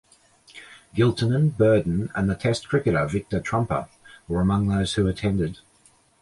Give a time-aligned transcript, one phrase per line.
[0.95, 3.87] Giltinan, Burdon and the Test cricketer Victor Trumper
[4.27, 5.59] were among those who attended.